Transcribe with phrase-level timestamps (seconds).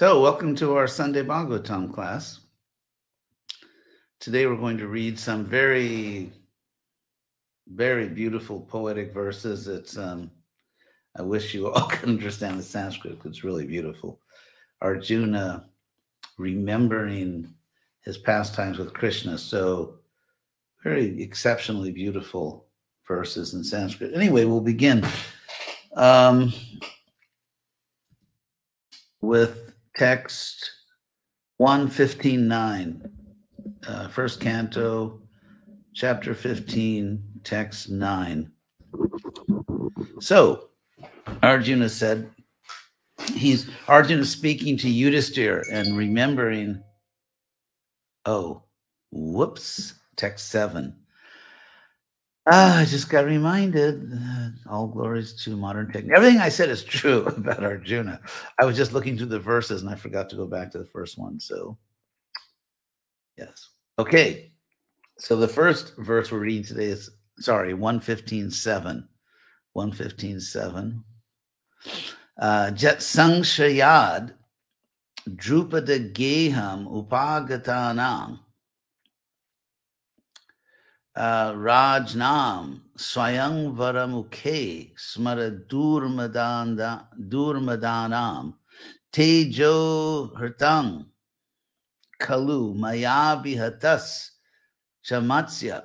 [0.00, 2.40] So, welcome to our Sunday Bhagavatam class.
[4.18, 6.32] Today we're going to read some very,
[7.68, 9.68] very beautiful poetic verses.
[9.68, 10.30] It's um,
[11.18, 14.18] I wish you all could understand the Sanskrit because it's really beautiful.
[14.80, 15.66] Arjuna
[16.38, 17.52] remembering
[18.00, 19.36] his pastimes with Krishna.
[19.36, 19.98] So,
[20.82, 22.68] very exceptionally beautiful
[23.06, 24.14] verses in Sanskrit.
[24.14, 25.06] Anyway, we'll begin
[25.94, 26.54] um,
[29.20, 29.69] with
[30.00, 30.70] text
[31.60, 33.10] 115.9,
[33.86, 35.20] uh, first canto,
[35.92, 38.50] chapter 15, text 9.
[40.18, 40.70] So,
[41.42, 42.30] Arjuna said,
[43.34, 46.82] he's Arjuna speaking to Yudhisthira and remembering,
[48.24, 48.62] oh,
[49.12, 50.96] whoops, text 7.
[52.46, 54.12] Ah, I just got reminded.
[54.12, 56.16] Uh, all glories to modern technique.
[56.16, 58.20] Everything I said is true about Arjuna.
[58.58, 60.86] I was just looking through the verses and I forgot to go back to the
[60.86, 61.38] first one.
[61.38, 61.76] So,
[63.36, 63.70] yes.
[63.98, 64.52] Okay.
[65.18, 69.06] So the first verse we're reading today is sorry, 115.7.
[69.76, 71.02] 115.7.
[72.38, 74.32] Uh, Jet Sangshayad
[75.28, 78.40] Drupada Geham Upagatanam
[81.16, 85.50] Uh, Rajnam Swayang Varamukhe Smara
[87.28, 88.54] Durmadanam
[89.12, 91.06] Tejo Hirtang
[92.20, 94.30] Kalu Mayabihatas
[95.04, 95.82] Chamatsya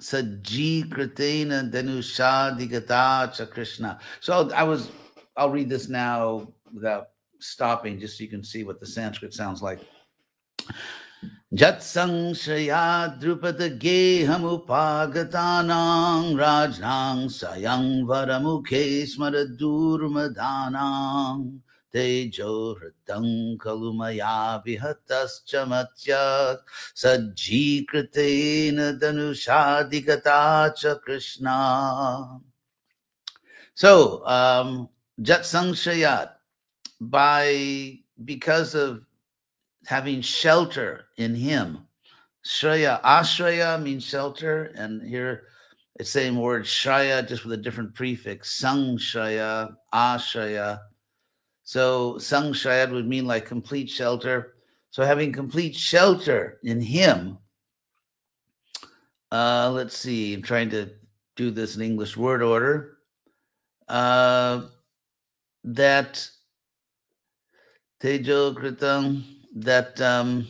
[0.00, 4.00] Saji Kritena Dhanushadhigata Cha Krishna.
[4.18, 4.90] So I was
[5.36, 9.62] I'll read this now without stopping just so you can see what the Sanskrit sounds
[9.62, 9.78] like.
[11.54, 21.62] Jatsangshaya Drupada Gehamupagatanaং Rajnang Sayang Varamukhe Smaradurmadanang
[21.94, 26.58] Tejo Hritang Kalumaya Vihatascha Matya
[26.92, 32.40] Sajjikritena Dhanushadhigata Cha Krishna.
[33.74, 34.88] So, um,
[35.20, 36.30] Jatsangshayat,
[37.00, 39.03] by because of
[39.86, 41.86] having shelter in him.
[42.44, 45.44] Shraya, Ashraya means shelter, and here
[45.96, 48.58] it's the same word Shraya, just with a different prefix.
[48.58, 50.80] Sang Shraya, Ashraya.
[51.62, 54.54] So Sang Shraya would mean like complete shelter.
[54.90, 57.38] So having complete shelter in him.
[59.32, 60.90] Uh, let's see, I'm trying to
[61.36, 62.98] do this in English word order.
[63.88, 64.62] Uh,
[65.64, 66.28] that
[68.00, 69.24] Tejo Kritam
[69.54, 70.46] that um,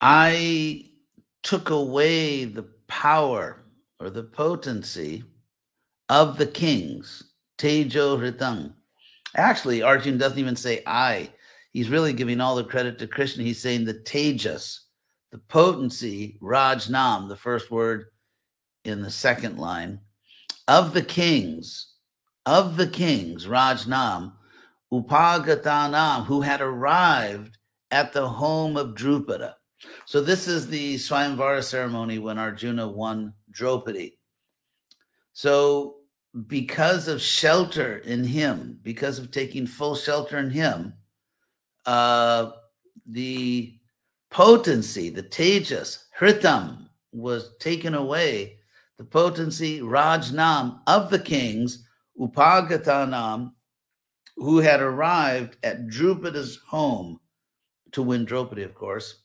[0.00, 0.86] I
[1.42, 3.64] took away the power
[3.98, 5.24] or the potency
[6.08, 7.22] of the kings,
[7.58, 8.74] Tejo Ritang.
[9.34, 11.30] Actually, Arjun doesn't even say I.
[11.72, 13.42] He's really giving all the credit to Krishna.
[13.42, 14.80] He's saying the Tejas,
[15.30, 18.06] the potency, Rajnam, the first word
[18.84, 20.00] in the second line,
[20.68, 21.94] of the kings,
[22.44, 24.32] of the kings, Rajnam,
[24.92, 27.58] Upagatanam, who had arrived
[27.90, 29.54] at the home of Drupada.
[30.04, 34.18] So this is the Swayamvara ceremony when Arjuna won Draupadi.
[35.32, 35.96] So
[36.46, 40.94] because of shelter in him, because of taking full shelter in him,
[41.86, 42.52] uh,
[43.06, 43.74] the
[44.30, 48.58] potency, the tejas, hritam, was taken away.
[48.98, 51.86] The potency, rajnam, of the kings,
[52.18, 53.52] upagatanam,
[54.36, 57.20] who had arrived at Drupada's home
[57.92, 59.18] to win Draupadi, of course.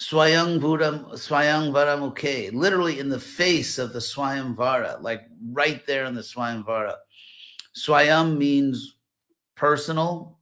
[0.00, 6.96] Swayang Varamuke, literally in the face of the Swayamvara, like right there in the Swayamvara.
[7.76, 8.96] Swayam means
[9.54, 10.38] personal,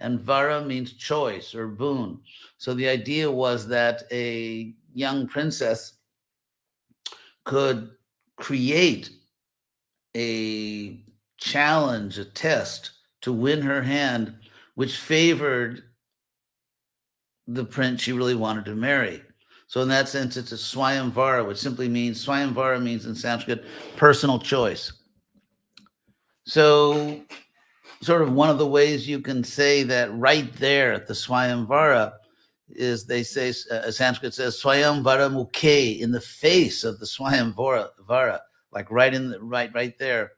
[0.00, 2.20] and Vara means choice or boon.
[2.56, 5.94] So the idea was that a young princess
[7.44, 7.90] could
[8.36, 9.10] create
[10.16, 11.00] a
[11.36, 12.90] challenge, a test
[13.22, 14.34] to win her hand,
[14.74, 15.82] which favored
[17.46, 19.22] the prince she really wanted to marry.
[19.66, 23.64] So in that sense, it's a swayamvara, which simply means swayamvara means in Sanskrit
[23.96, 24.92] personal choice.
[26.46, 27.20] So,
[28.00, 32.12] sort of one of the ways you can say that right there at the swayamvara
[32.70, 38.40] is they say uh, Sanskrit says swayamvara mukhe in the face of the swayamvara, vara,
[38.72, 40.32] like right in the right right there.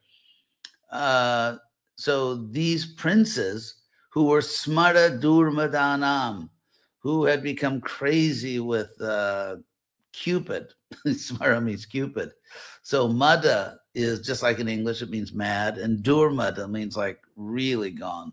[0.90, 1.56] Uh,
[2.00, 3.76] so these princes
[4.10, 6.48] who were smara durmadanam,
[6.98, 9.56] who had become crazy with uh,
[10.12, 10.72] Cupid.
[11.06, 12.32] Smara means Cupid.
[12.82, 17.90] So Mada is just like in English, it means mad, and Durmada means like really
[17.90, 18.32] gone.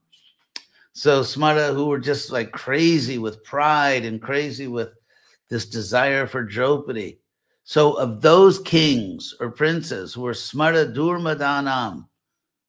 [0.94, 4.90] So Smara, who were just like crazy with pride and crazy with
[5.50, 7.20] this desire for Draupadi.
[7.64, 12.08] So of those kings or princes who were Smara Durmadanam,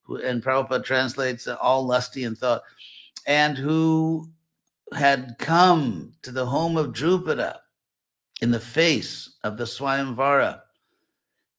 [0.09, 2.63] and Prabhupada translates all lusty in thought,
[3.27, 4.29] and who
[4.93, 7.59] had come to the home of Drupada
[8.41, 10.61] in the face of the Swayamvara.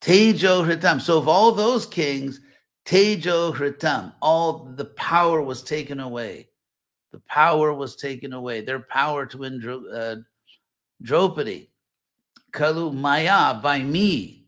[0.01, 1.01] Tejo Hritam.
[1.01, 2.39] So of all those kings,
[2.85, 6.47] Tejo Hritam, all the power was taken away.
[7.11, 8.61] The power was taken away.
[8.61, 10.15] Their power to win uh,
[11.01, 11.69] Draupadi.
[12.51, 14.47] Kalu Maya by me.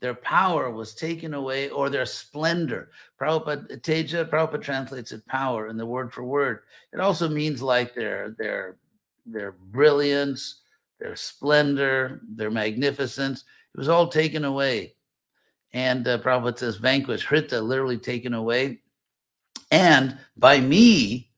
[0.00, 2.90] Their power was taken away, or their splendor.
[3.20, 6.60] Prabhupada Teja, Prabhupada translates it power in the word for word.
[6.92, 8.76] It also means like their their
[9.26, 10.60] their brilliance,
[11.00, 13.44] their splendor, their magnificence.
[13.74, 14.94] It was all taken away.
[15.72, 18.80] And uh, Prabhupada says, vanquish, Hrita, literally taken away.
[19.70, 21.30] And by me,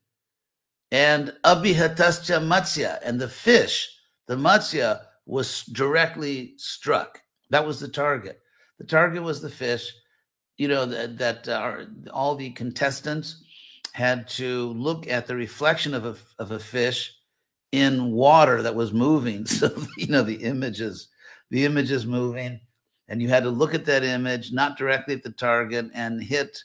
[0.92, 3.96] and Abhihatascha Matsya, and the fish,
[4.26, 7.20] the Matsya, was directly struck.
[7.50, 8.40] That was the target.
[8.80, 9.94] The target was the fish.
[10.56, 13.44] You know, that, that uh, all the contestants
[13.92, 17.14] had to look at the reflection of a, of a fish
[17.72, 19.44] in water that was moving.
[19.46, 21.08] So, you know, the images,
[21.50, 22.58] the images moving,
[23.08, 26.64] and you had to look at that image, not directly at the target, and hit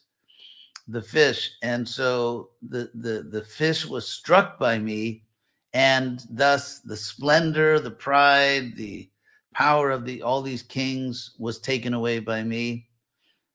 [0.88, 1.52] the fish.
[1.64, 5.24] And so the the the fish was struck by me,
[5.74, 9.10] and thus the splendor, the pride, the
[9.56, 12.88] power of the all these kings was taken away by me.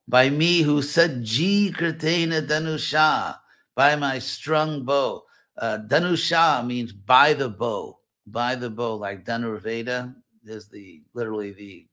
[0.08, 3.36] By me who said Ji Kritena Danusha,
[3.76, 5.22] by my strung bow.
[5.56, 10.14] Uh, Danusha means by the bow, by the bow, like Dhanurveda
[10.44, 11.86] is the literally the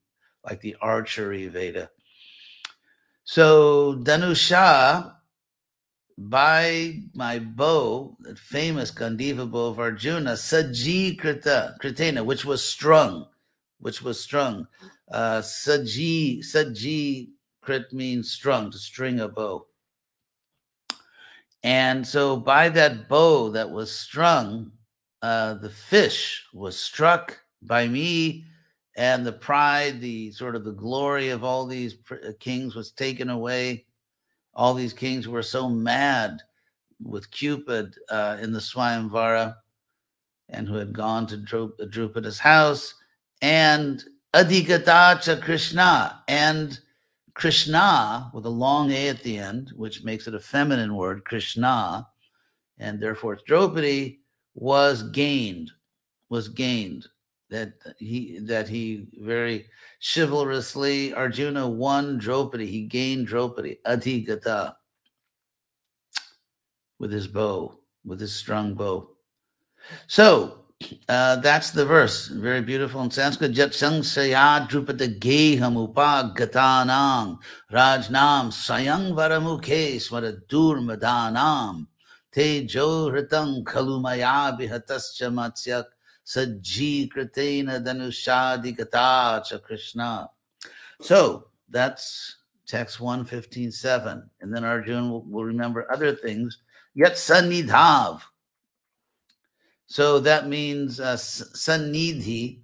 [0.46, 1.90] like the archery Veda.
[3.26, 5.14] So Danusha,
[6.18, 13.28] by my bow, the famous Gandiva bow of Arjuna, Saji Krita, Kritena, which was strung,
[13.80, 14.68] which was strung.
[15.12, 17.30] Uh, Saji, Saji
[17.64, 19.68] Krit means strung, to string a bow.
[21.64, 24.72] And so by that bow that was strung,
[25.22, 28.46] uh, the fish was struck by me,
[28.96, 33.30] and the pride, the sort of the glory of all these uh, kings was taken
[33.30, 33.86] away.
[34.54, 36.42] All these kings were so mad
[37.04, 39.56] with Cupid uh, in the Swayamvara
[40.50, 42.96] and who had gone to Drup- Drupada's house,
[43.42, 44.04] and
[44.34, 46.80] Adhigatacha Krishna, and
[47.34, 52.08] Krishna with a long A at the end, which makes it a feminine word, Krishna,
[52.80, 54.20] and therefore it's Draupadi,
[54.56, 55.72] was gained,
[56.30, 57.08] was gained.
[57.50, 59.68] That he that he very
[60.02, 62.66] chivalrously Arjuna won Draupadi.
[62.66, 64.76] He gained Draupadi, Adhigata,
[67.00, 69.12] with his bow, with his strong bow.
[70.08, 70.66] So
[71.10, 72.28] uh, that's the verse.
[72.28, 73.54] Very beautiful in Sanskrit.
[73.54, 77.40] Jat sang sangsaya drupada geham upa gatanam
[77.72, 81.88] rajnam sayang varamukhe smara durmadanam
[82.32, 85.86] te jo hritang kalumaya bihatascha matsyak
[86.26, 88.78] sajji kritena danushadi
[89.50, 90.30] cha Krishna.
[91.02, 94.24] So that's text 115.7.
[94.42, 96.60] And then Arjun will, will remember other things.
[96.94, 98.22] Yet sanidhav
[99.88, 102.60] so that means uh, sannidhi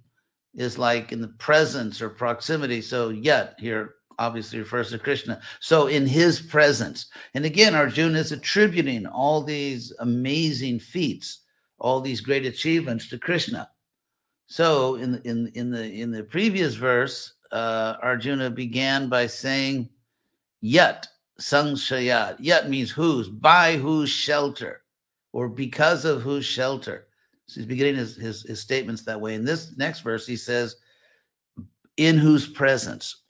[0.54, 2.80] is like in the presence or proximity.
[2.80, 5.40] So yet here obviously refers to Krishna.
[5.58, 7.06] So in his presence.
[7.32, 11.40] And again, Arjuna is attributing all these amazing feats,
[11.78, 13.70] all these great achievements to Krishna.
[14.46, 19.88] So in in in the in the previous verse, uh, Arjuna began by saying,
[20.60, 21.08] "Yet
[21.40, 24.82] shayad." Yet means whose, by whose shelter,
[25.32, 27.06] or because of whose shelter.
[27.46, 29.34] So he's beginning his, his, his statements that way.
[29.34, 30.76] In this next verse, he says,
[31.96, 33.22] in whose presence,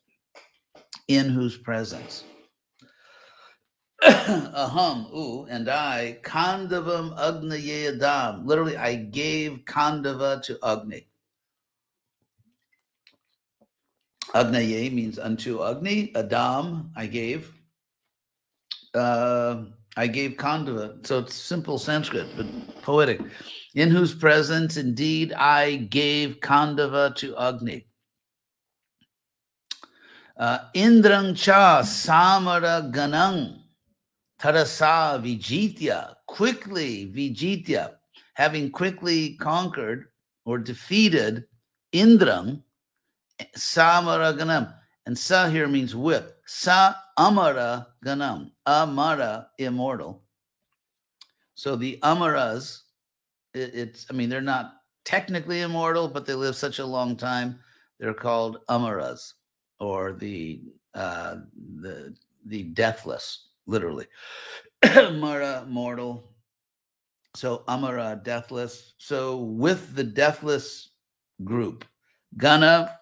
[1.09, 2.25] in whose presence.
[4.03, 8.47] Aham, ooh, and I, Kandavam Agnayadam.
[8.47, 11.07] Literally, I gave Kandava to Agni.
[14.35, 16.13] Agnaye means unto Agni.
[16.15, 17.53] Adam, I gave.
[18.95, 19.65] Uh,
[19.97, 21.05] I gave Kandava.
[21.07, 22.47] So it's simple Sanskrit, but
[22.83, 23.21] poetic
[23.75, 27.87] in whose presence indeed I gave Kandava to Agni.
[30.37, 33.61] Uh, Indrang cha samara ganang
[34.41, 37.95] tarasa vijitya, quickly vijitya,
[38.35, 40.07] having quickly conquered
[40.45, 41.45] or defeated
[41.95, 42.63] Indrang,
[43.55, 44.75] Samara Ganam.
[45.07, 46.37] And Sa here means whip.
[46.47, 48.51] Sa Amara Ganam.
[48.67, 50.23] Amara, immortal.
[51.55, 52.81] So the Amaras,
[53.55, 57.59] it, it's, I mean, they're not technically immortal, but they live such a long time.
[57.99, 59.35] They're called Amaras
[59.81, 60.63] or the
[60.95, 61.37] uh,
[61.81, 62.15] the
[62.47, 64.07] the deathless, literally.
[64.95, 66.31] Mara, mortal.
[67.37, 68.95] So Amara, deathless.
[68.99, 70.91] So with the deathless
[71.43, 71.85] group,
[72.37, 72.99] Gana,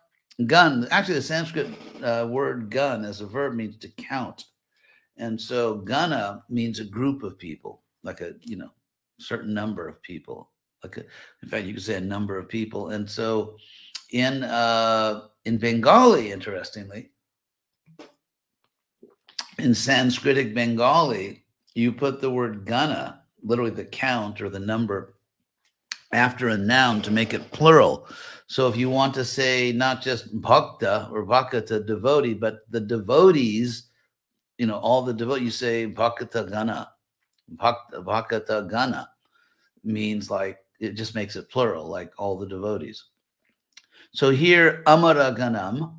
[0.46, 0.86] gun.
[0.90, 1.68] Actually, the Sanskrit
[2.02, 4.44] uh, word gun as a verb means to count,
[5.16, 8.70] and so Gana means a group of people, like a you know
[9.22, 10.50] certain number of people.
[10.82, 11.04] Like a,
[11.42, 13.56] in fact, you could say a number of people, and so
[14.10, 17.10] in uh, in Bengali, interestingly,
[19.58, 25.14] in Sanskritic Bengali, you put the word gana, literally the count or the number,
[26.12, 28.06] after a noun to make it plural.
[28.46, 33.88] So if you want to say not just bhakta or bhakata devotee, but the devotees,
[34.58, 36.90] you know, all the devotees, you say bhakata gana.
[37.48, 39.08] Bhakta, bhakata gana
[39.84, 43.04] means like, it just makes it plural, like all the devotees.
[44.12, 45.94] So here, Amara Ganam,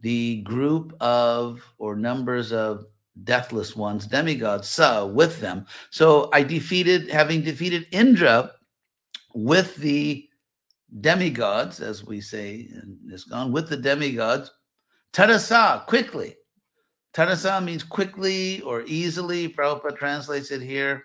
[0.00, 2.84] the group of or numbers of
[3.24, 5.66] deathless ones, demigods, sa with them.
[5.90, 8.52] So I defeated, having defeated Indra
[9.34, 10.28] with the
[11.00, 14.50] demigods, as we say in ISKCON, with the demigods,
[15.12, 16.36] Tarasa, quickly.
[17.14, 19.48] Tarasa means quickly or easily.
[19.48, 21.04] Prabhupada translates it here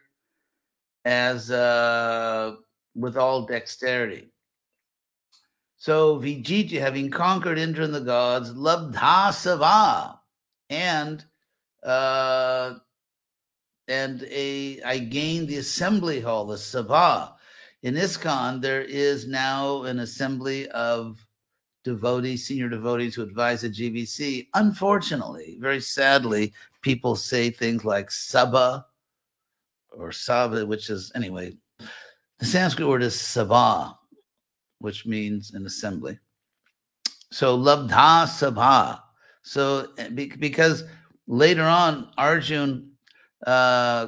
[1.06, 2.56] as uh,
[2.96, 4.32] with all dexterity.
[5.78, 10.20] So Vijiji, having conquered Indra and the gods, Labdha Sava,
[10.70, 11.24] and
[11.84, 12.74] uh,
[13.88, 17.34] and a I gained the assembly hall, the Sabha.
[17.84, 21.24] In ISKCON, there is now an assembly of
[21.84, 24.48] devotees, senior devotees who advise the GBC.
[24.56, 28.86] Unfortunately, very sadly, people say things like Sabha
[29.98, 31.54] or Saba, which is anyway,
[32.40, 33.96] the Sanskrit word is Sabha,
[34.80, 36.20] which means an assembly.
[37.32, 39.02] So labdha sabha.
[39.44, 40.10] So eh,
[40.40, 40.84] because
[41.28, 42.92] later on, Arjun,
[43.46, 44.08] uh,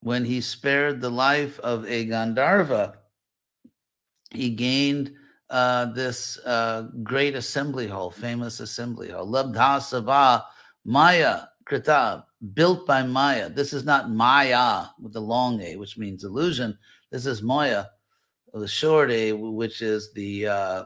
[0.00, 2.94] when he spared the life of a Gandharva,
[4.30, 5.12] he gained
[5.50, 9.26] uh, this uh, great assembly hall, famous assembly hall.
[9.26, 10.44] Labdha Sabha
[10.84, 13.50] Maya Krita, built by Maya.
[13.50, 16.76] This is not Maya with the long A, which means illusion.
[17.10, 17.84] This is Maya,
[18.52, 20.84] with the short A, which is the uh,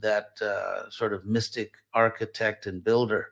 [0.00, 3.28] that uh, sort of mystic architect and builder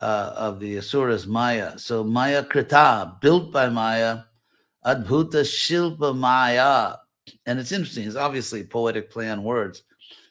[0.00, 1.78] uh, of the Asuras Maya.
[1.78, 4.24] So Maya Krita, built by Maya,
[4.84, 6.96] Adbhuta Shilpa Maya.
[7.46, 9.84] And it's interesting, it's obviously poetic play on words.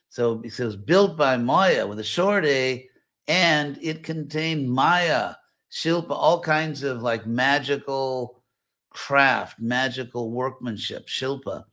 [0.09, 2.89] So it says built by Maya with a short A,
[3.31, 5.35] and it contained Maya,
[5.71, 8.43] Shilpa, all kinds of like magical
[8.89, 11.63] craft, magical workmanship, Shilpa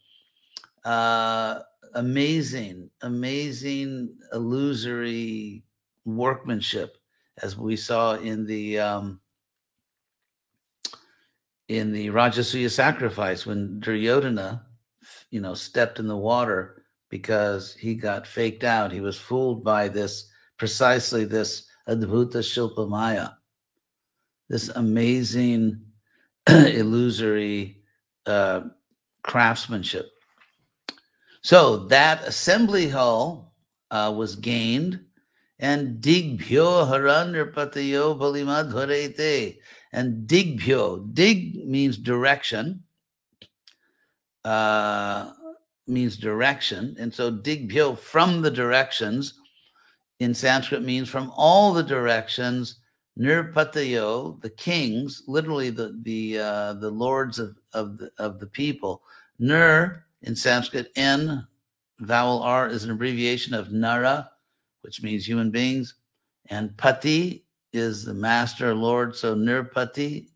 [0.85, 1.61] uh,
[1.95, 5.63] amazing, amazing illusory
[6.05, 6.97] workmanship,
[7.43, 9.21] as we saw in the um,
[11.69, 14.65] in the Rajasuya sacrifice when Duryodhana,
[15.31, 18.91] you know, stepped in the water because he got faked out.
[18.91, 20.28] He was fooled by this
[20.59, 23.31] precisely this Adbhuta Shilpa Maya,
[24.49, 25.81] this amazing
[26.49, 27.81] illusory
[28.27, 28.63] uh,
[29.23, 30.11] craftsmanship.
[31.43, 33.55] So that assembly hall
[33.91, 35.01] uh, was gained,
[35.61, 39.59] and digbhyo haranirpatayo balimadharete.
[39.93, 42.83] And digbhyo, dig means direction,
[44.45, 45.33] uh,
[45.87, 46.95] means direction.
[46.99, 49.38] And so digbhyo, from the directions,
[50.21, 52.81] in Sanskrit means from all the directions.
[53.19, 59.03] Nirpatayo, the kings, literally the the uh, the lords of of the, of the people.
[59.41, 61.47] Nir in Sanskrit, N,
[62.01, 64.31] vowel R, is an abbreviation of Nara,
[64.83, 65.95] which means human beings.
[66.47, 69.15] And Pati is the master, Lord.
[69.15, 70.29] So Nirpati,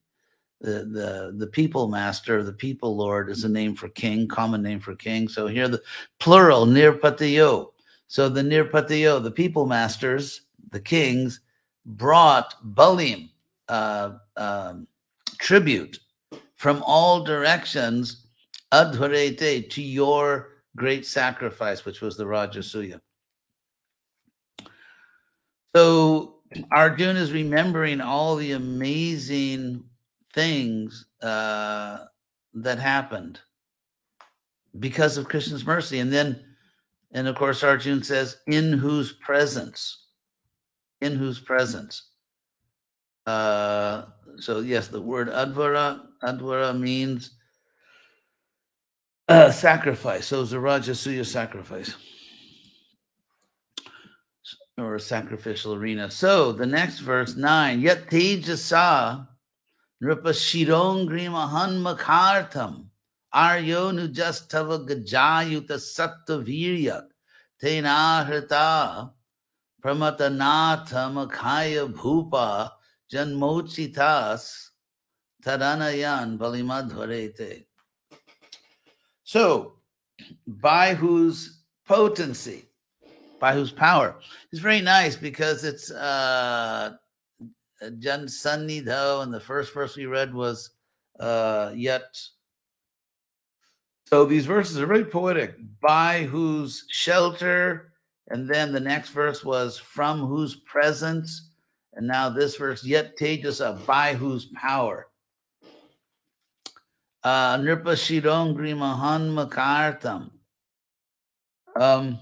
[0.60, 4.80] the, the, the people master, the people Lord, is a name for king, common name
[4.80, 5.28] for king.
[5.28, 5.82] So here the
[6.20, 7.71] plural, Nirpatiyo.
[8.12, 11.40] So the Nirpatiyo, the people masters, the kings,
[11.86, 13.30] brought Balim,
[13.68, 14.86] uh, um,
[15.38, 15.98] tribute
[16.54, 18.26] from all directions
[18.70, 23.00] adharete, to your great sacrifice, which was the Rajasuya.
[25.74, 26.34] So
[26.70, 29.84] Arjuna is remembering all the amazing
[30.34, 32.04] things uh,
[32.52, 33.40] that happened
[34.78, 35.98] because of Krishna's mercy.
[35.98, 36.51] And then
[37.12, 40.06] And of course, Arjun says, in whose presence?
[41.00, 42.08] In whose presence?
[43.26, 44.04] Uh,
[44.38, 47.32] so, yes, the word advara, advara means
[49.28, 50.26] uh, sacrifice.
[50.26, 51.94] So, it's a Rajasuya sacrifice
[54.78, 56.10] or sacrificial arena.
[56.10, 59.28] So, the next verse 9, Yat tejasa
[60.02, 62.86] nripa shirong makartam
[63.34, 67.04] aryo nujastava gajayuta sattavirya
[67.60, 69.12] tenahrita
[69.82, 72.70] pramatanatha makaya bhupa
[73.12, 74.70] janmochitas
[75.44, 77.64] tadanayan balimadharete.
[79.24, 79.78] So,
[80.46, 82.64] by whose potency,
[83.40, 84.16] by whose power,
[84.52, 86.92] it's very nice because it's uh,
[87.98, 90.70] Jan Sannidho, and the first verse we read was
[91.18, 92.20] uh, yet.
[94.06, 95.54] So these verses are very poetic.
[95.80, 97.92] By whose shelter,
[98.28, 101.50] and then the next verse was from whose presence,
[101.94, 105.08] and now this verse, yet Tejasa, by whose power.
[107.22, 110.30] Uh, Nripa Shirong Grimahan Makartam.
[111.76, 112.18] Um,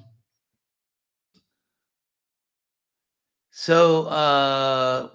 [3.51, 5.09] so uh,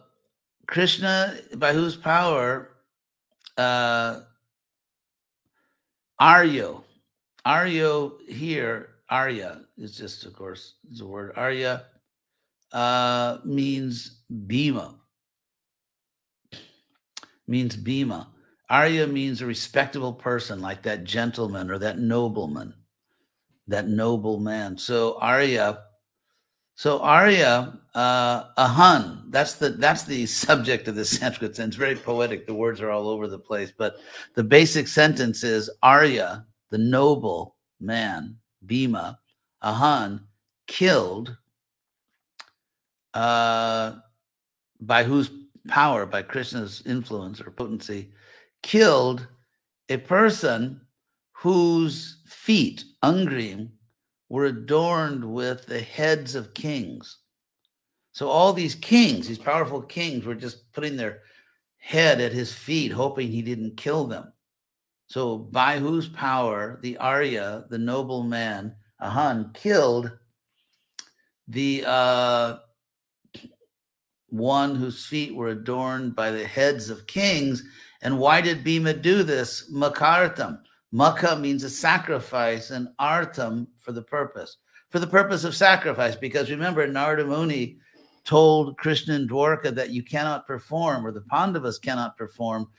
[0.67, 2.71] Krishna, by whose power
[3.57, 4.21] uh,
[6.19, 6.83] Aryo,
[7.45, 11.33] Aryo here, Arya is just, of course, a word.
[11.35, 11.85] Arya
[12.71, 14.95] uh, means Bhima,
[17.47, 18.29] means Bhima.
[18.69, 22.73] Arya means a respectable person, like that gentleman or that nobleman,
[23.67, 24.77] that noble man.
[24.77, 25.84] So Arya,
[26.75, 31.75] so Arya, uh, Ahan, that's the that's the subject of the Sanskrit sentence.
[31.75, 32.45] Very poetic.
[32.45, 33.95] The words are all over the place, but
[34.35, 39.19] the basic sentence is Arya, the noble man, Bhima,
[39.63, 40.19] Ahan,
[40.67, 41.37] killed
[43.13, 43.93] uh,
[44.81, 45.31] by whose
[45.69, 48.11] power, by Krishna's influence or potency,
[48.63, 49.25] killed
[49.87, 50.81] a person
[51.31, 53.69] whose feet, Angrim,
[54.29, 57.17] were adorned with the heads of kings.
[58.11, 61.21] So all these kings, these powerful kings, were just putting their
[61.77, 64.31] head at his feet, hoping he didn't kill them.
[65.07, 70.11] So by whose power the Arya, the noble man, Ahan, killed
[71.47, 72.57] the uh,
[74.29, 77.63] one whose feet were adorned by the heads of kings.
[78.01, 79.71] And why did Bhima do this?
[79.71, 80.59] Makartam.
[80.95, 84.59] Maka means a sacrifice, and artam for the purpose.
[84.87, 87.79] For the purpose of sacrifice, because remember, Narada Muni
[88.23, 92.69] told Krishna and Dwarka that you cannot perform, or the Pandavas cannot perform,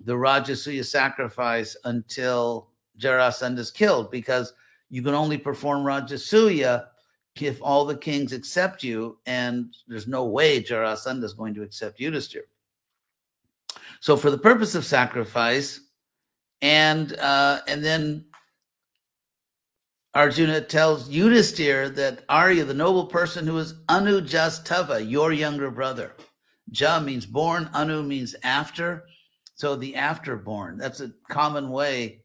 [0.00, 4.52] the Rajasuya sacrifice until Jarasandha is killed, because
[4.88, 6.86] you can only perform Rajasuya
[7.40, 12.00] if all the kings accept you, and there's no way Jarasandha is going to accept
[12.00, 12.48] Yudhisthira.
[14.00, 15.82] So, for the purpose of sacrifice,
[16.62, 18.24] and uh, and then
[20.14, 26.16] Arjuna tells Yudhisthira that Arya, the noble person who is Anu Tava, your younger brother.
[26.72, 29.04] Ja means born, Anu means after.
[29.54, 30.78] So the afterborn.
[30.78, 32.22] That's a common way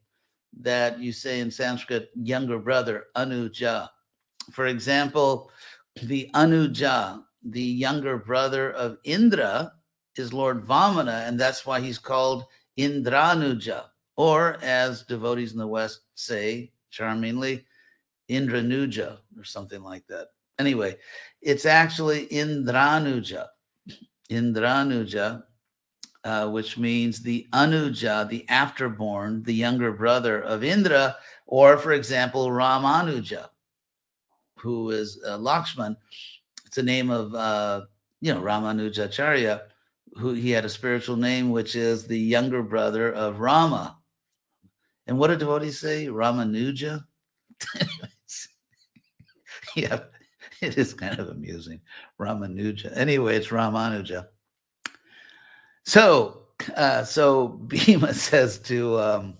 [0.61, 3.89] that you say in Sanskrit, younger brother, Anuja.
[4.51, 5.51] For example,
[6.03, 9.73] the Anuja, the younger brother of Indra,
[10.17, 12.45] is Lord Vamana, and that's why he's called
[12.79, 13.85] Indranuja,
[14.17, 17.65] or as devotees in the West say charmingly,
[18.29, 20.29] Indranuja, or something like that.
[20.57, 20.95] Anyway,
[21.41, 23.47] it's actually Indranuja,
[24.29, 25.43] Indranuja,
[26.23, 32.47] uh, which means the Anuja, the afterborn, the younger brother of Indra, or for example,
[32.47, 33.49] Ramanuja,
[34.57, 35.97] who is uh, Lakshman.
[36.65, 37.81] It's a name of, uh,
[38.21, 39.61] you know, Ramanujacharya
[40.17, 43.97] who he had a spiritual name, which is the younger brother of Rama.
[45.07, 46.07] And what did devotees say?
[46.07, 47.05] Ramanuja?
[49.75, 49.99] yeah,
[50.61, 51.81] it is kind of amusing.
[52.19, 52.95] Ramanuja.
[52.95, 54.27] Anyway, it's Ramanuja.
[55.85, 59.37] So, uh, so Bhima says to um,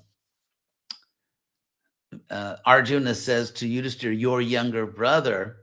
[2.30, 5.58] uh, Arjuna says to Yudhisthira, your younger brother,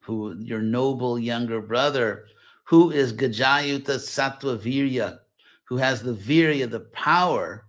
[0.00, 2.26] who your noble younger brother,
[2.64, 5.20] who is Gajayuta Sattva Virya,
[5.64, 7.66] who has the Virya, the power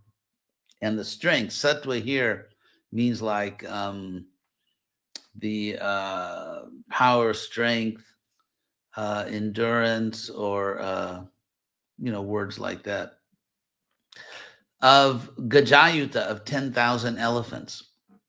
[0.84, 1.54] and the strength.
[1.54, 2.50] Sattva here
[2.92, 4.26] means like um,
[5.40, 8.04] the uh, power, strength,
[8.98, 11.24] uh, endurance, or uh,
[11.98, 13.14] you know words like that.
[14.82, 17.84] Of Gajayuta of ten thousand elephants,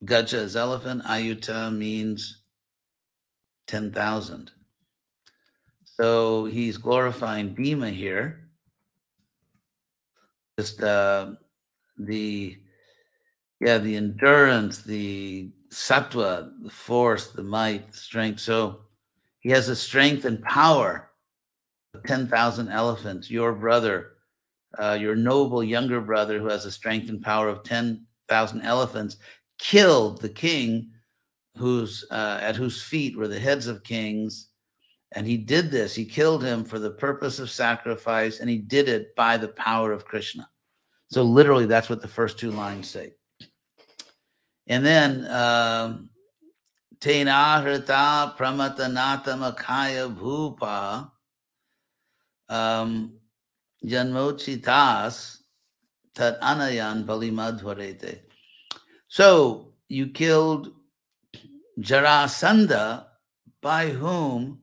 [0.05, 1.03] Gaja is elephant.
[1.05, 2.43] Ayuta means
[3.67, 4.51] 10,000.
[5.85, 8.51] So he's glorifying Bhima here.
[10.59, 11.33] Just uh,
[11.99, 12.59] the,
[13.61, 18.41] yeah, the endurance, the sattva, the force, the might, the strength.
[18.41, 18.81] So
[19.41, 21.11] he has a strength and power
[21.95, 23.31] of 10,000 elephants.
[23.31, 24.13] Your brother,
[24.79, 29.17] uh, your noble younger brother, who has a strength and power of 10,000 elephants,
[29.59, 30.91] killed the king
[31.57, 34.49] whose uh, at whose feet were the heads of kings
[35.13, 38.89] and he did this he killed him for the purpose of sacrifice and he did
[38.89, 40.49] it by the power of krishna
[41.15, 43.13] so literally that's what the first two lines say
[44.67, 46.11] and then um,
[47.01, 51.11] Tenahrita pramatanata makaya bhupa
[52.49, 53.13] um,
[53.85, 55.39] janmochitas
[56.15, 58.21] tat anayan balimadhvarete.
[59.09, 60.73] So you killed
[61.81, 63.07] Jarasandha,
[63.61, 64.61] by whom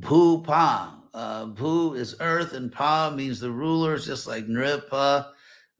[0.00, 0.94] Bhupa.
[1.14, 5.28] Uh, Bhu is earth, and Pa means the rulers, just like Nripa.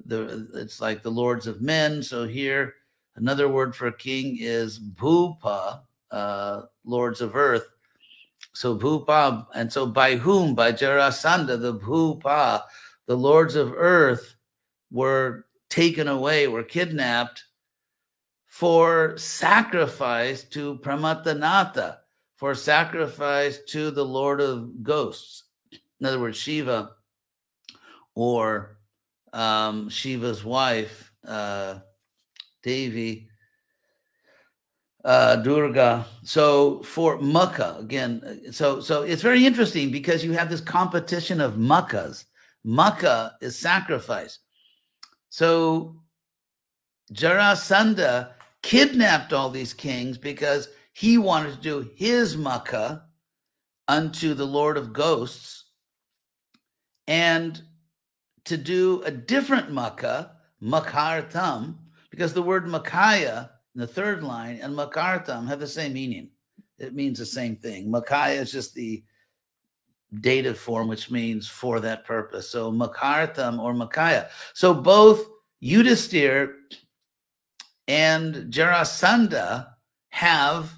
[0.06, 2.02] The it's like the lords of men.
[2.02, 2.74] So here,
[3.16, 7.68] another word for king is Bhupa, uh, lords of earth.
[8.52, 10.54] So Bhupa, and so by whom?
[10.54, 12.62] By Jarasandha, the Bhupa,
[13.06, 14.34] the lords of earth
[14.90, 17.44] were taken away, were kidnapped
[18.46, 21.98] for sacrifice to Pramatanata,
[22.36, 25.44] for sacrifice to the Lord of Ghosts.
[26.00, 26.90] In other words, Shiva
[28.14, 28.76] or
[29.32, 31.78] um, Shiva's wife, uh,
[32.62, 33.28] Devi,
[35.04, 36.06] uh, Durga.
[36.22, 41.54] So for Mukha, again, so so it's very interesting because you have this competition of
[41.54, 42.24] Mukhas.
[42.66, 44.38] Mukha is sacrifice.
[45.28, 45.96] So
[47.12, 53.02] Jarasandha kidnapped all these kings because he wanted to do his Mukha
[53.88, 55.64] unto the Lord of Ghosts
[57.08, 57.60] and
[58.44, 60.30] to do a different Mukha,
[60.62, 61.76] Makartam,
[62.10, 66.30] because the word Makaya in the third line and Makartam have the same meaning.
[66.78, 67.90] It means the same thing.
[67.90, 69.02] Makaya is just the
[70.20, 72.50] dative form, which means for that purpose.
[72.50, 74.28] So Makartam or Makaya.
[74.54, 75.26] So both
[75.62, 76.52] Yudhisthira
[77.88, 79.68] and Jarasandha
[80.10, 80.72] have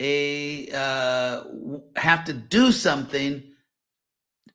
[0.00, 1.42] a uh,
[1.96, 3.42] have to do something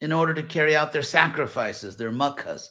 [0.03, 2.69] in order to carry out their sacrifices, their mukhas.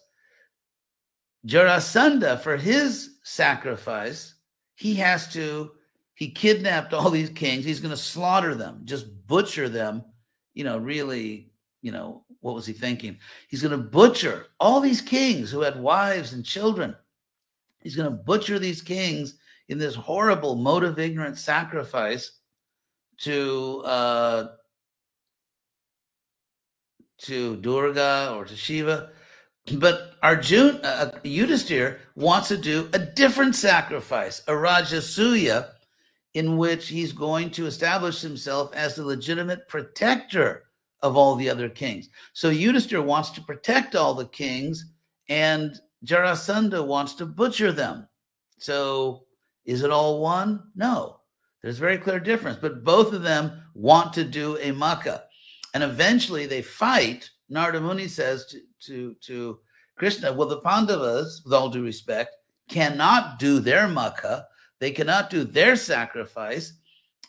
[1.46, 4.34] Jarasandha, for his sacrifice,
[4.74, 5.70] he has to,
[6.12, 7.64] he kidnapped all these kings.
[7.64, 10.04] He's going to slaughter them, just butcher them.
[10.52, 13.16] You know, really, you know, what was he thinking?
[13.48, 16.94] He's going to butcher all these kings who had wives and children.
[17.80, 22.40] He's going to butcher these kings in this horrible mode of ignorant sacrifice
[23.20, 24.48] to uh,
[27.22, 29.11] to Durga or to Shiva.
[29.74, 35.70] But Arjun, uh, Yudhisthira wants to do a different sacrifice, a Rajasuya,
[36.35, 40.64] in which he's going to establish himself as the legitimate protector
[41.00, 42.08] of all the other kings.
[42.32, 44.92] So Yudhisthira wants to protect all the kings,
[45.28, 48.08] and Jarasandha wants to butcher them.
[48.58, 49.24] So
[49.64, 50.62] is it all one?
[50.74, 51.20] No.
[51.62, 55.22] There's a very clear difference, but both of them want to do a Mukha.
[55.74, 57.30] And eventually they fight.
[57.48, 59.58] Narada Muni says to, to, to
[59.96, 62.37] Krishna, well, the Pandavas, with all due respect,
[62.68, 64.44] cannot do their Mukha.
[64.78, 66.74] They cannot do their sacrifice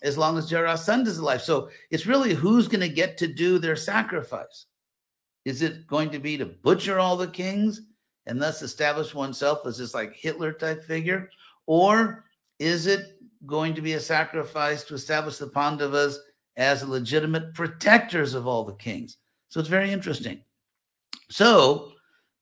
[0.02, 1.42] as long as Jarasandha is alive.
[1.42, 4.66] So it's really who's going to get to do their sacrifice.
[5.46, 7.82] Is it going to be to butcher all the kings?
[8.26, 11.30] and thus establish oneself as this like Hitler type figure?
[11.66, 12.26] Or
[12.60, 16.20] is it going to be a sacrifice to establish the Pandavas
[16.58, 19.18] as legitimate protectors of all the kings?
[19.50, 20.42] So it's very interesting.
[21.30, 21.92] So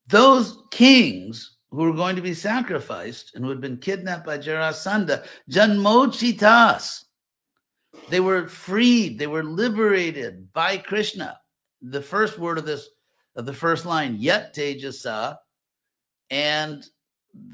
[0.07, 5.25] those kings who were going to be sacrificed and who had been kidnapped by Jarasandha,
[5.49, 7.05] Janmochitas,
[8.09, 11.39] they were freed, they were liberated by Krishna.
[11.81, 12.89] The first word of this
[13.35, 15.37] of the first line, yet Tejasa,
[16.29, 16.85] and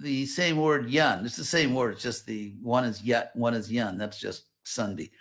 [0.01, 1.25] the same word yun.
[1.25, 1.93] It's the same word.
[1.93, 3.97] It's just the one is yet, one is yun.
[3.97, 5.11] That's just sandhi.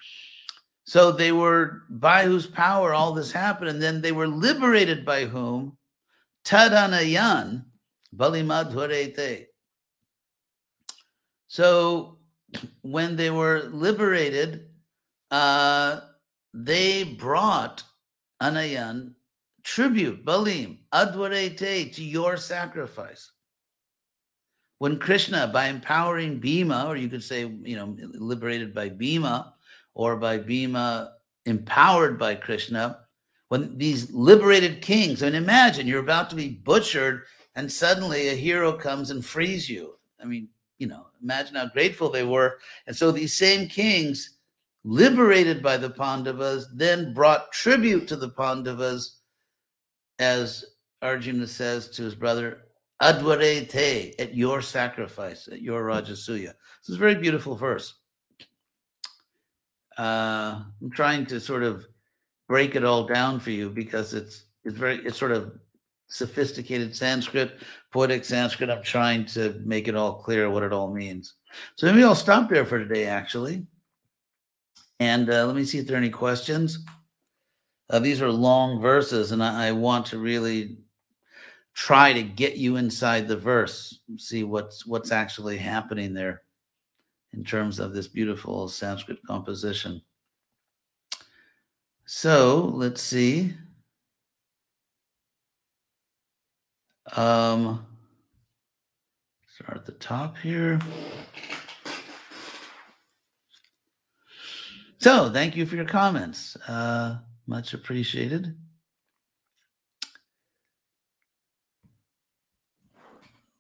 [0.87, 5.25] So they were by whose power all this happened, and then they were liberated by
[5.25, 5.77] whom?
[6.44, 7.64] Tadanayan
[8.14, 9.46] Balimadhurete.
[11.49, 12.18] So
[12.83, 14.68] when they were liberated,
[15.33, 16.01] uh,
[16.55, 17.83] they brought
[18.40, 19.14] Anayan
[19.64, 23.33] tribute, Balim, Adwarete, to your sacrifice.
[24.79, 29.55] when Krishna, by empowering Bhima, or you could say, you know, liberated by Bhima,
[29.97, 31.09] or by Bhima uh,
[31.47, 32.99] empowered by Krishna,
[33.49, 37.23] when these liberated kings, I mean, imagine you're about to be butchered
[37.55, 39.95] and suddenly a hero comes and frees you.
[40.21, 42.59] I mean, you know, imagine how grateful they were.
[42.87, 44.37] And so these same kings,
[44.85, 49.21] liberated by the Pandavas, then brought tribute to the Pandavas,
[50.19, 50.63] as
[51.01, 52.65] Arjuna says to his brother,
[53.01, 56.53] Advarete, at your sacrifice, at your Rajasuya.
[56.53, 57.95] This is a very beautiful verse.
[59.97, 61.87] Uh, I'm trying to sort of
[62.49, 65.59] break it all down for you because it's it's very it's sort of
[66.09, 67.59] sophisticated Sanskrit,
[67.93, 68.71] poetic Sanskrit.
[68.71, 71.35] I'm trying to make it all clear what it all means.
[71.77, 73.67] So maybe I'll stop there for today, actually.
[75.01, 76.85] And uh, let me see if there are any questions.
[77.91, 80.79] Uh, these are long verses, and I, I want to really
[81.75, 86.43] try to get you inside the verse, see what's what's actually happening there
[87.37, 90.01] in terms of this beautiful Sanskrit composition.
[92.07, 93.55] So let's see.
[97.14, 97.87] Um,
[99.55, 100.81] start at the top here.
[104.99, 106.57] So thank you for your comments.
[106.68, 108.57] Uh, much appreciated.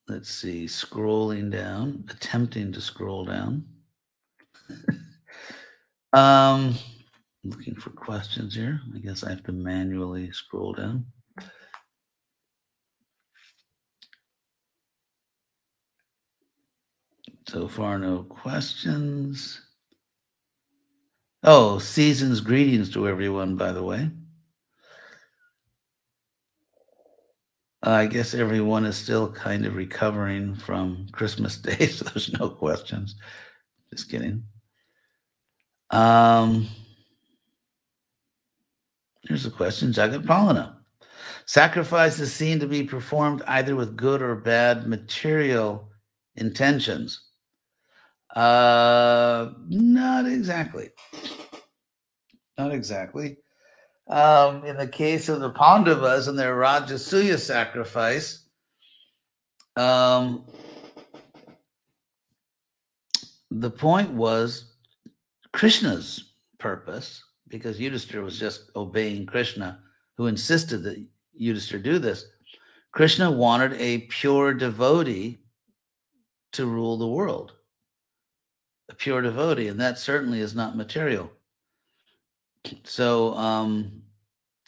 [0.08, 3.64] Let's see, scrolling down, attempting to scroll down.
[6.12, 6.74] um,
[7.44, 8.80] looking for questions here.
[8.94, 11.06] I guess I have to manually scroll down.
[17.48, 19.60] So far, no questions.
[21.44, 24.10] Oh, season's greetings to everyone, by the way.
[27.86, 33.14] I guess everyone is still kind of recovering from Christmas Day, so there's no questions.
[33.92, 34.42] Just kidding.
[35.90, 36.66] Um,
[39.22, 40.74] here's a question, Jagat Palana.
[41.46, 45.88] Sacrifice is seen to be performed either with good or bad material
[46.34, 47.20] intentions.
[48.34, 50.88] Uh, not exactly.
[52.58, 53.36] Not exactly.
[54.08, 58.44] Um, in the case of the Pandavas and their Rajasuya sacrifice,
[59.76, 60.44] um,
[63.50, 64.74] the point was
[65.52, 69.80] Krishna's purpose, because Yudhishthira was just obeying Krishna,
[70.16, 72.26] who insisted that Yudhishthira do this.
[72.92, 75.38] Krishna wanted a pure devotee
[76.52, 77.52] to rule the world,
[78.88, 81.30] a pure devotee, and that certainly is not material.
[82.84, 84.02] So um,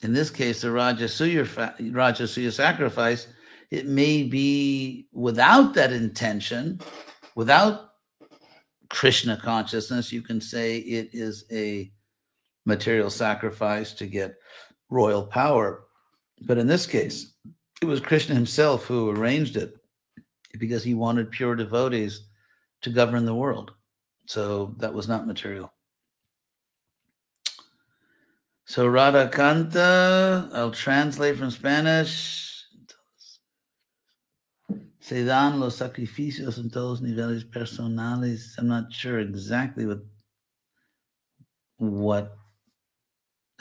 [0.02, 3.26] in this case, the Rajasuya, Rajasuya sacrifice,
[3.70, 6.80] it may be without that intention,
[7.34, 7.90] without
[8.90, 11.92] Krishna consciousness, you can say it is a
[12.64, 14.36] material sacrifice to get
[14.88, 15.84] royal power.
[16.42, 17.34] But in this case,
[17.82, 19.76] it was Krishna himself who arranged it
[20.58, 22.28] because he wanted pure devotees
[22.82, 23.72] to govern the world.
[24.26, 25.72] So that was not material.
[28.68, 32.66] So Radha Canta, I'll translate from Spanish.
[35.00, 38.58] Se dan los sacrificios en todos niveles personales.
[38.58, 40.00] I'm not sure exactly what
[41.78, 42.36] what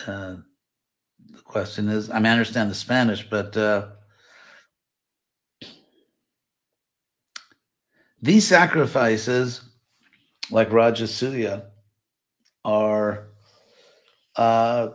[0.06, 0.36] uh,
[1.30, 2.10] the question is.
[2.10, 3.88] I mean, I understand the Spanish, but uh,
[8.22, 9.62] these sacrifices,
[10.52, 11.67] like Rajasuya,
[12.65, 13.27] are
[14.38, 14.89] uh,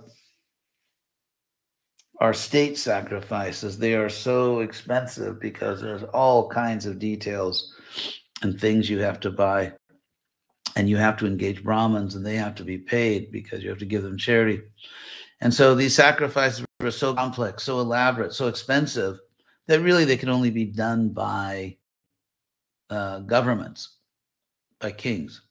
[2.20, 3.78] are state sacrifices.
[3.78, 7.74] They are so expensive because there's all kinds of details
[8.42, 9.72] and things you have to buy.
[10.76, 13.81] And you have to engage Brahmins and they have to be paid because you have
[13.81, 14.62] to give them charity.
[15.40, 19.18] And so these sacrifices were so complex, so elaborate, so expensive
[19.66, 21.76] that really they can only be done by
[22.88, 23.96] uh, governments,
[24.81, 25.42] by kings.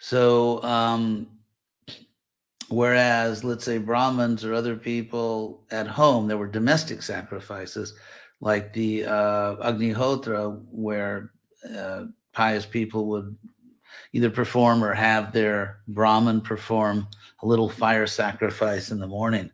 [0.00, 1.26] So um,
[2.68, 7.94] Whereas, let's say Brahmins or other people at home, there were domestic sacrifices,
[8.40, 11.32] like the uh, Agnihotra, where
[11.74, 13.36] uh, pious people would
[14.12, 17.08] either perform or have their Brahmin perform
[17.42, 19.50] a little fire sacrifice in the morning.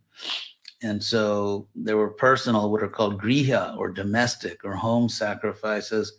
[0.83, 6.19] And so there were personal, what are called griha or domestic or home sacrifices.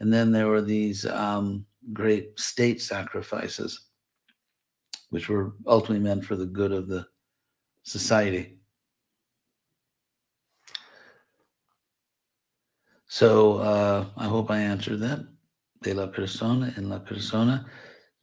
[0.00, 3.83] And then there were these um, great state sacrifices
[5.14, 7.06] which were ultimately meant for the good of the
[7.84, 8.58] society.
[13.06, 15.24] So uh, I hope I answered that.
[15.84, 17.64] De la persona, en la persona.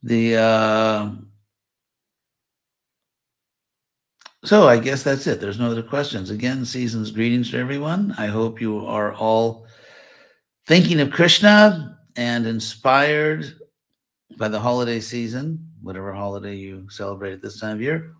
[0.02, 1.10] The uh,
[4.44, 5.40] so I guess that's it.
[5.40, 6.28] There's no other questions.
[6.28, 8.14] Again, season's greetings to everyone.
[8.18, 9.66] I hope you are all
[10.66, 13.46] thinking of Krishna and inspired
[14.36, 18.14] by the holiday season, whatever holiday you celebrate at this time of year,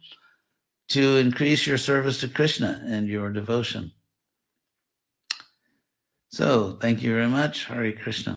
[0.89, 3.93] to increase your service to Krishna and your devotion.
[6.31, 7.67] So, thank you very much.
[7.67, 8.37] Hare Krishna.